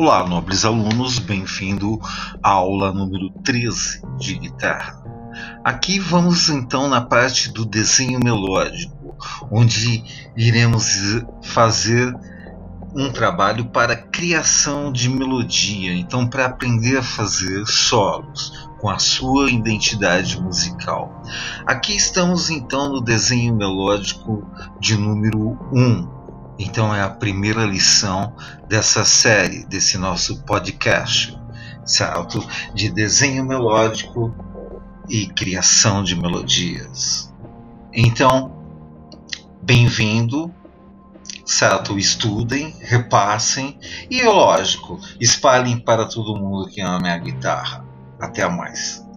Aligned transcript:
Olá, 0.00 0.24
nobres 0.24 0.64
alunos, 0.64 1.18
bem-vindo 1.18 1.98
à 2.40 2.50
aula 2.50 2.92
número 2.92 3.30
13 3.42 4.00
de 4.16 4.34
guitarra. 4.34 5.02
Aqui 5.64 5.98
vamos 5.98 6.48
então 6.48 6.88
na 6.88 7.00
parte 7.00 7.50
do 7.52 7.64
desenho 7.64 8.20
melódico, 8.22 9.16
onde 9.50 10.04
iremos 10.36 11.20
fazer 11.42 12.14
um 12.94 13.10
trabalho 13.10 13.64
para 13.70 13.96
criação 13.96 14.92
de 14.92 15.08
melodia, 15.08 15.92
então 15.92 16.28
para 16.28 16.46
aprender 16.46 16.98
a 16.98 17.02
fazer 17.02 17.66
solos 17.66 18.68
com 18.78 18.88
a 18.88 19.00
sua 19.00 19.50
identidade 19.50 20.40
musical. 20.40 21.24
Aqui 21.66 21.96
estamos 21.96 22.50
então 22.50 22.88
no 22.92 23.00
desenho 23.00 23.52
melódico 23.52 24.46
de 24.78 24.96
número 24.96 25.58
1, 25.72 26.17
então 26.58 26.94
é 26.94 27.02
a 27.02 27.08
primeira 27.08 27.64
lição 27.64 28.34
dessa 28.68 29.04
série, 29.04 29.64
desse 29.66 29.96
nosso 29.96 30.42
podcast, 30.42 31.38
certo? 31.84 32.44
De 32.74 32.90
desenho 32.90 33.44
melódico 33.44 34.34
e 35.08 35.26
criação 35.28 36.02
de 36.02 36.16
melodias. 36.16 37.32
Então, 37.92 38.52
bem-vindo, 39.62 40.52
certo? 41.46 41.98
Estudem, 41.98 42.76
repassem 42.80 43.78
e, 44.10 44.22
lógico, 44.22 45.00
espalhem 45.20 45.78
para 45.78 46.06
todo 46.06 46.38
mundo 46.38 46.68
que 46.68 46.80
ama 46.80 47.12
a 47.12 47.18
guitarra. 47.18 47.84
Até 48.20 48.46
mais. 48.48 49.07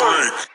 Frank. 0.00 0.50